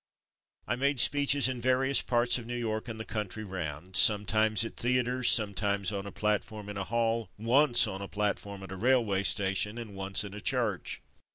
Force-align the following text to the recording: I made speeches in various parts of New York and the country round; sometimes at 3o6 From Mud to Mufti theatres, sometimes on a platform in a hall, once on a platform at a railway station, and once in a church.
I 0.65 0.75
made 0.75 0.99
speeches 0.99 1.47
in 1.47 1.61
various 1.61 2.01
parts 2.01 2.39
of 2.39 2.47
New 2.47 2.57
York 2.57 2.87
and 2.87 2.99
the 2.99 3.05
country 3.05 3.43
round; 3.43 3.95
sometimes 3.95 4.65
at 4.65 4.75
3o6 4.77 4.81
From 4.81 4.81
Mud 4.81 4.81
to 4.81 4.87
Mufti 4.87 4.93
theatres, 4.95 5.29
sometimes 5.29 5.91
on 5.93 6.05
a 6.07 6.11
platform 6.11 6.69
in 6.69 6.77
a 6.77 6.83
hall, 6.85 7.29
once 7.37 7.85
on 7.85 8.01
a 8.01 8.07
platform 8.07 8.63
at 8.63 8.71
a 8.71 8.75
railway 8.75 9.21
station, 9.21 9.77
and 9.77 9.95
once 9.95 10.23
in 10.23 10.33
a 10.33 10.41
church. 10.41 11.03